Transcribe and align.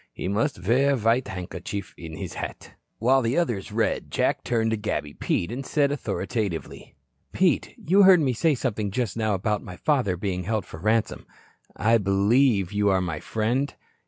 He 0.13 0.27
must 0.27 0.67
wear 0.67 0.95
a 0.95 0.97
white 0.97 1.27
handkerchief 1.27 1.93
in 1.95 2.17
his 2.17 2.33
hat." 2.33 2.71
While 2.97 3.21
the 3.21 3.37
others 3.37 3.71
read, 3.71 4.09
Jack 4.09 4.43
turned 4.43 4.71
to 4.71 4.75
Gabby 4.77 5.13
Pete 5.13 5.51
and 5.51 5.63
said 5.63 5.91
authoritatively: 5.91 6.95
"Pete, 7.33 7.75
you 7.77 8.01
heard 8.01 8.19
me 8.19 8.33
say 8.33 8.55
something 8.55 8.89
just 8.89 9.15
now 9.15 9.35
about 9.35 9.61
my 9.61 9.75
father 9.77 10.17
being 10.17 10.45
held 10.45 10.65
for 10.65 10.79
ransom. 10.79 11.27
I 11.75 11.99
believe 11.99 12.73
you 12.73 12.89
are 12.89 12.99
my 12.99 13.19
friend." 13.19 13.75